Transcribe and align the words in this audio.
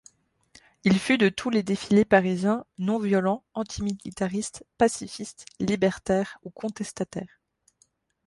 Il 0.83 0.97
fut 0.97 1.19
de 1.19 1.29
tous 1.29 1.51
les 1.51 1.61
défilés 1.61 2.05
parisiens 2.05 2.65
non 2.79 2.97
violents, 2.97 3.43
antimilitaristes, 3.53 4.65
pacifistes, 4.79 5.45
libertaires 5.59 6.39
ou 6.41 6.49
contestataires. 6.49 7.39